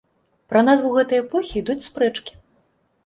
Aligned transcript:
Пра 0.53 0.63
назву 0.69 0.89
гэтай 0.95 1.21
эпохі 1.25 1.53
ідуць 1.63 1.87
спрэчкі. 1.89 2.33